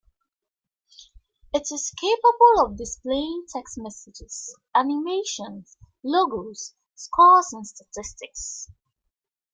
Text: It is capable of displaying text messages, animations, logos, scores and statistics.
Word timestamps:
It 1.53 1.71
is 1.71 1.93
capable 1.95 2.65
of 2.65 2.75
displaying 2.75 3.45
text 3.53 3.77
messages, 3.77 4.57
animations, 4.73 5.77
logos, 6.03 6.73
scores 6.95 7.53
and 7.53 7.67
statistics. 7.67 8.67